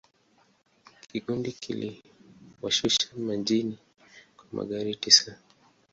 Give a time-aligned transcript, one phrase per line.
[1.11, 3.77] Kikundi kiliwashusha mjini
[4.37, 5.35] kwa magari tisa.